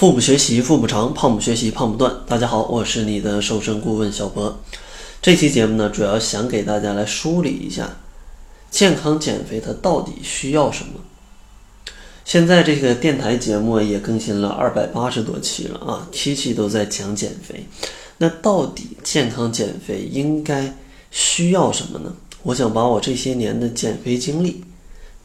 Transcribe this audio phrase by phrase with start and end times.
[0.00, 2.10] 腹部学习腹部长，胖不学习胖不断。
[2.26, 4.58] 大家好，我是你的瘦身顾问小博。
[5.20, 7.98] 这期节目呢，主要想给大家来梳理一下
[8.70, 10.94] 健康减肥它到底需要什么。
[12.24, 17.66] 现在这个电台节目也更新了二百八十多期了啊，期期都在讲减肥。
[18.16, 20.74] 那到底健康减肥应该
[21.10, 22.10] 需要什么呢？
[22.42, 24.64] 我想把我这些年的减肥经历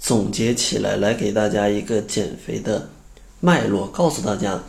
[0.01, 2.89] 总结起来，来给大家一个减肥的。
[3.45, 4.63] 脉络告诉大家，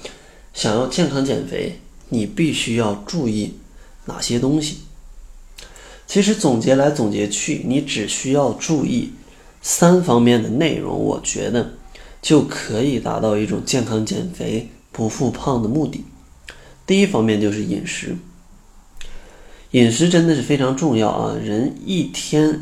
[0.52, 1.80] 想要健康减肥，
[2.10, 3.54] 你必须要注意
[4.04, 4.80] 哪些东西。
[6.06, 9.14] 其实总结来总结去，你只需要注意
[9.62, 11.72] 三方面的内容，我觉得
[12.20, 16.04] 就可以达到一种健康减肥、不复胖的目的。
[16.86, 18.14] 第一方面就是饮食，
[19.70, 21.34] 饮食真的是非常重要啊！
[21.42, 22.60] 人一天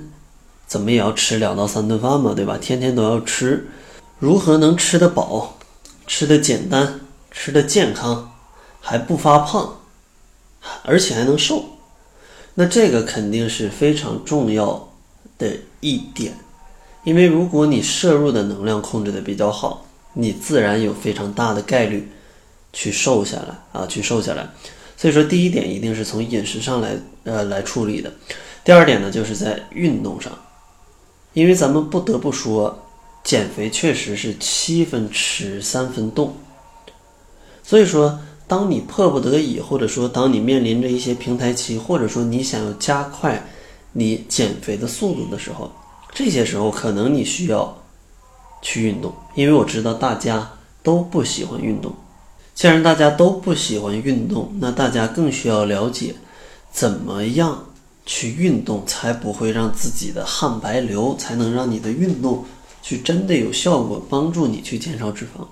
[0.69, 2.57] 怎么也要吃两到三顿饭嘛，对吧？
[2.57, 3.67] 天天都要吃，
[4.21, 5.59] 如何能吃得饱？
[6.07, 7.01] 吃的简单，
[7.31, 8.33] 吃的健康，
[8.81, 9.79] 还不发胖，
[10.83, 11.65] 而且还能瘦，
[12.55, 14.93] 那这个肯定是非常重要
[15.39, 16.35] 的一点。
[17.05, 22.11] 因为如果你摄入的能量控制的比较好，你自然有非常大的概率
[22.73, 24.49] 去瘦下来啊，去瘦下来。
[24.97, 28.13] 所以说，第一点一定是从饮食上来呃来处理的。
[28.63, 30.33] 第二点呢，就是在运动上，
[31.33, 32.84] 因为咱们不得不说。
[33.25, 36.37] 减肥确实是七分吃三分动，
[37.63, 43.43] 所以说，当你迫不得已，或者说当你面临着一些平台期，或者说你想要加快
[43.93, 45.73] 你减肥的速度的时候，
[46.13, 47.83] 这些时候可能你需要
[48.61, 50.53] 去运动，因为我知道大家
[50.83, 51.91] 都不喜欢运动。
[52.55, 56.15] 既然大家都不喜欢运动，那大家更需要了解
[56.71, 57.65] 怎么样
[58.05, 62.45] 去运动才不会让自己的汗白流，才能让你的运动。
[62.85, 65.47] 去真的有效果，帮助你去减少脂肪。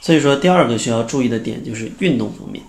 [0.00, 2.60] 所以说，第二个需要注意的点就是运动方面。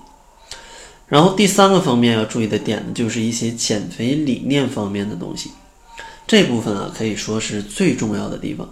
[1.08, 5.50] 然后第三个方面要注意的点呢，就是一些减肥理念方面的东西。
[6.28, 8.70] 这部分啊，可以说是最重要的地方，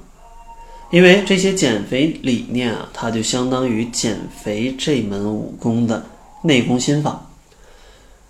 [0.92, 6.06] 因为这些减肥理念啊，它就相当于减肥这门武功的
[6.44, 7.30] 内功心法。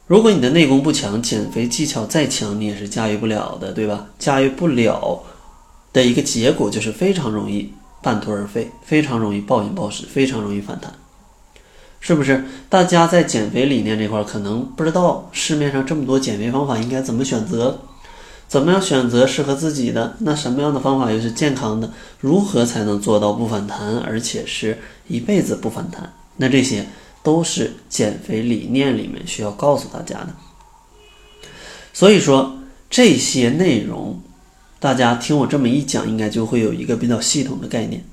[0.07, 4.07] 如果你的内功不强，减肥技巧再强，你也是驾驭不了的，对吧？
[4.17, 5.23] 驾驭不了。
[5.93, 7.71] 的一个结果就是非常容易
[8.01, 10.91] 半途而废，非常容易暴饮暴食，非常容易反弹，
[12.01, 12.43] 是不是？
[12.67, 17.79] 大家在减肥理念这块可能不知道市面上这么多减肥方法应该怎么选择，
[18.47, 20.17] 怎么样选择适合自己的？
[20.19, 21.89] 那什么样的方法又是健康的？
[22.19, 26.11] 如何才能做到不反弹，而且是一辈子不反弹？
[26.37, 26.85] 那这些
[27.21, 30.29] 都是减肥理念里面需要告诉大家的。
[31.93, 32.57] 所以说
[32.89, 34.19] 这些内容。
[34.83, 38.03] 大家听我这么一讲，应该就会有一个比较系统的概念。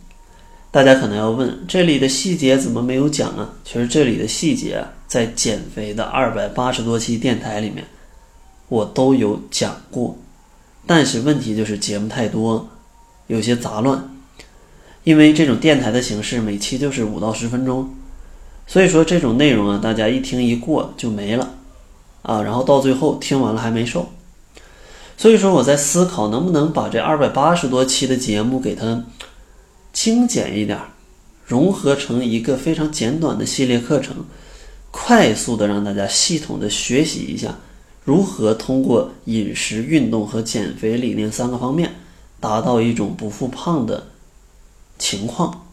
[0.70, 3.50] 大家可能要问，这里的细节怎么没有讲啊？
[3.64, 7.84] 其实这里的细节在减肥的二百八十多期电台里面，
[8.68, 10.16] 我都有讲过。
[10.86, 12.68] 但是问题就是节目太多，
[13.26, 14.08] 有些杂乱。
[15.02, 17.92] 因为这种电台的形式，每期就是五到十分钟，
[18.68, 21.54] 所以说这种内容啊，大家一听一过就没了
[22.22, 24.08] 啊，然后到最后听完了还没瘦。
[25.20, 29.04] 所以说我在思考能不能把这二百八十多期的节目给它
[29.92, 30.80] 精简一点，
[31.44, 34.24] 融合成一个非常简短的系列课程，
[34.90, 37.58] 快速的让大家系统的学习一下
[38.02, 41.96] 如何通过饮食、运动和减肥理念三个方面
[42.40, 44.06] 达到一种不复胖的
[44.98, 45.66] 情况。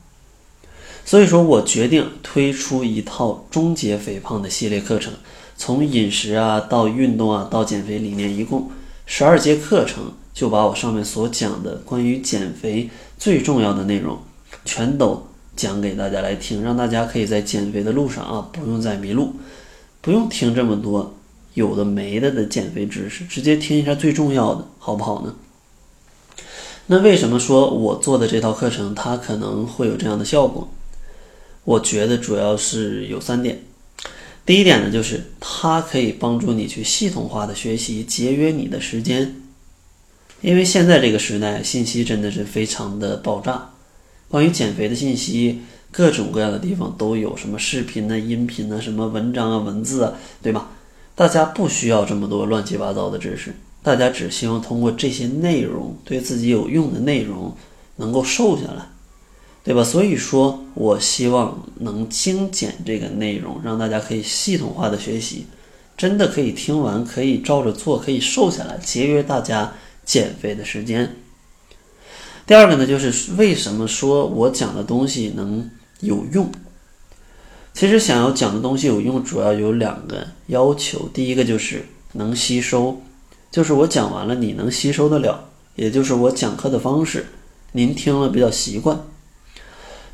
[1.06, 5.14] 所以说我决定推出一套终结肥胖的系列课程，
[5.56, 8.70] 从饮食啊到运动啊到减肥理念，一共。
[9.10, 14.20] 十二节课程就把我上面所讲的关于减肥最重要的内容，
[14.66, 15.26] 全都
[15.56, 19.32] 讲给大家来听，让大家可以在减肥的路上啊，不用再迷路，
[20.02, 21.16] 不用听这么多
[21.54, 25.34] 有的没的的减肥知识，直接听一下最重要的，好不好呢？
[26.88, 30.68] 那为什么说我做的这套课程它可能会有这样的效果？
[31.64, 33.64] 我觉得主要是有三点。
[34.48, 39.36] 第一点呢，就是它可以帮助你去系统化的学习，节约你的时间。
[40.40, 43.70] 因为现在这个时代，信息真的是非常的爆炸，
[44.30, 45.60] 关于减肥的信息，
[45.92, 50.70] 各种各样的地方都有，什么视频呢、音频呢、什么文章啊、文字啊，对吧？
[51.14, 53.54] 大家不需要这么多乱七八糟的知识，
[53.84, 57.54] 大家只希望通过这些内容，对自己有用的内容，
[57.98, 58.88] 能够瘦下来。
[59.68, 59.84] 对吧？
[59.84, 65.46] 所以说我希望能精简这个内容，让大家可以系统化的学习，
[65.98, 69.74] 真的可以听完，可以照着做，可以瘦下来，节约大家
[70.06, 71.14] 减肥的时间。
[72.46, 75.70] 第二个呢，就是为什么说我讲的东西能
[76.00, 76.50] 有用？
[77.74, 81.10] 其实想要讲的东西有用，主要有两个要求。
[81.14, 83.02] 第一个就是能吸收，
[83.52, 87.28] 就是我讲完了你能吸收得了，也就是我讲课的方式，
[87.74, 88.98] 您听了比较习惯。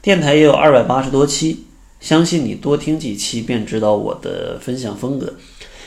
[0.04, 1.64] 电台也有二百八十多期，
[2.02, 5.36] 相信你多听几期便知道我的分享风格。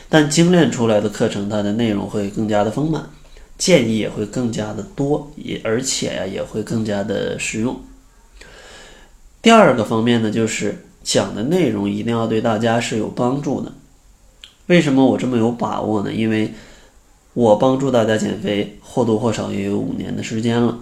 [0.09, 3.11] 但精炼出来的课程，它的内容会更加的丰满，
[3.59, 7.79] 建议也会更加的多，也而且呀也会更加的实用。
[9.43, 13.71] 第二个方面呢，就是讲的内容一定要对大家是有帮助的。
[14.69, 16.11] 为什么我这么有把握呢？
[16.11, 16.55] 因为
[17.35, 20.79] 我帮助大家减肥或多或少也有五年的时间了。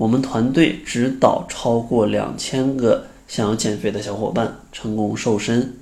[0.00, 5.76] 我们团队指导超过两千个想要减肥的小伙伴成功瘦身，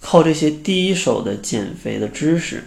[0.00, 2.62] 靠这些第一手的减肥的知识，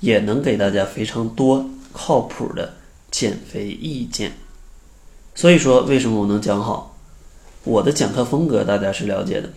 [0.00, 1.64] 也能给大家非常多
[1.94, 2.74] 靠谱的
[3.10, 4.32] 减肥意见。
[5.34, 6.94] 所以说，为什么我能讲好？
[7.64, 9.48] 我的讲课风格大家是了解的，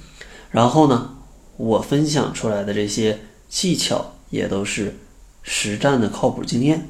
[0.51, 1.17] 然后呢，
[1.57, 3.19] 我分享出来的这些
[3.49, 4.95] 技巧也都是
[5.43, 6.87] 实战的靠谱经验。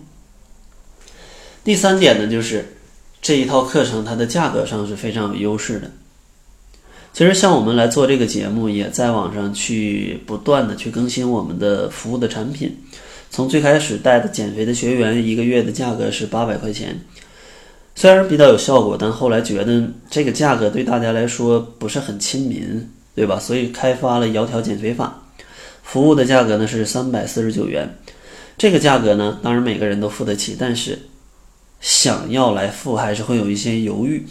[1.64, 2.74] 第三点呢，就是。
[3.26, 5.90] 这一套课程，它的价格上是非常有优势的。
[7.12, 12.78] 其实，像我们来做这个节目，也在网上去不断的去更新我们的服务的产品。
[13.32, 17.02] 从最开始带的减肥的学员，一个月的价格是八百块钱，
[17.96, 23.40] 虽然比较有效果，但后来觉得这个价格对大家来说不是很亲民，对吧？
[23.40, 25.24] 所以开发了窈窕减肥法，
[25.82, 27.98] 服务的价格呢是三百四十九元。
[28.56, 31.00] 这个价格呢，当然每个人都付得起，但是。
[31.86, 34.26] 想要来付还是会有一些犹豫，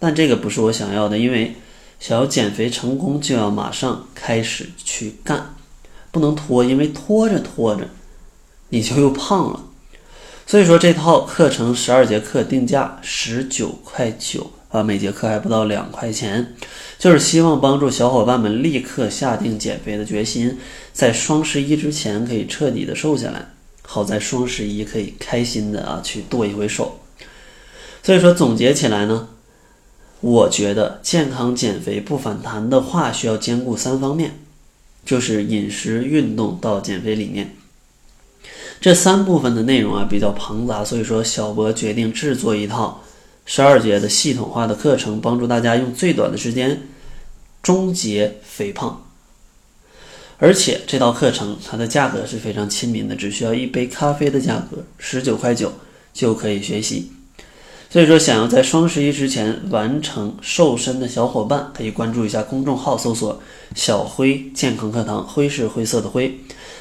[0.00, 1.54] 但这个不是我想要的，因为
[2.00, 5.54] 想要减肥成功就要马上开始去干，
[6.10, 7.88] 不能拖，因为拖着拖着
[8.70, 9.66] 你就又胖了。
[10.48, 16.56] 所以说这套课程十二节课定价十九块九啊，每节课还不到两块钱，
[16.98, 20.58] 就是希望帮助小伙伴们立刻下定减肥的决心，
[20.92, 23.46] 在双十一之前可以彻底的瘦下来。
[23.90, 27.00] 好在双十一可以开心的啊去剁一回手，
[28.02, 29.30] 所以说总结起来呢，
[30.20, 34.40] 我觉得健康减肥不反弹的话，需要兼顾三方面，
[35.06, 37.56] 就是饮食、运动到减肥理念
[38.78, 43.02] 这三部分的内容啊比较庞杂，所以说小博决定制作一套
[43.46, 46.82] 十二节的系统化的课程，帮助大家用最短的时间
[47.62, 49.07] 终结肥胖。
[50.38, 55.72] 而且这套课程它的价格是非常亲民的，只需要一杯咖啡的价格，十九块九
[56.12, 57.10] 就可以学习。
[57.90, 63.40] 所以说，想要在双十一之前完成瘦身的小伙伴，可以关注一下公众号，搜索
[63.74, 66.38] “小辉健康课堂”，辉是灰色的灰，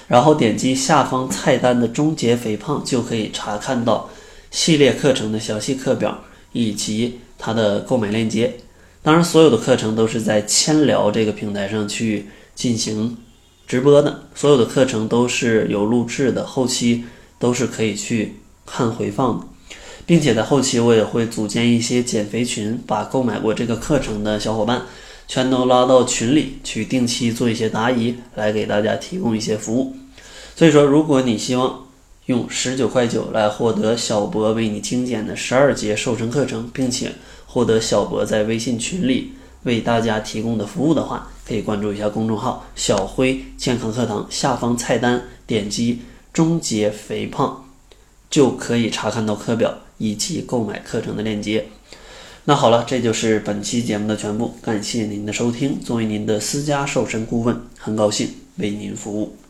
[0.08, 4.10] 然后点击下方菜单的“终结肥胖”，就可以查看到
[4.52, 8.54] 系列课程的详细课表以及它的购买链接。
[9.02, 13.18] 当然，所有的课程都是在千聊这个平台上去进行。
[13.68, 17.04] 直播的所有的课程都是有录制的，后期
[17.38, 18.36] 都是可以去
[18.66, 19.46] 看回放的，
[20.06, 24.84] 并且在后期我也会组建一些减肥群，把购买过这个课程的小伙伴
[25.28, 29.94] 全都拉到群里去，定期做一些答疑，来给大家提供一些服务。
[30.56, 31.88] 所以说，如果你希望
[32.28, 37.12] 用十九块九来获得小博为你精简的十二节瘦身课程，并且
[37.46, 39.34] 获得小博在微信群里
[39.64, 46.02] 为大家提供的服务的话，可以关注一下公众号“小辉健康课堂”，下方菜单点击
[46.34, 47.70] “终结肥胖”，
[48.30, 51.68] 就可以查看到课表以及购买课程的链接。
[52.44, 55.80] 那好了，这就是本期节目的全部，感谢您的收听。
[55.82, 59.38] 作为您的私家瘦身顾问，很高兴为您服务。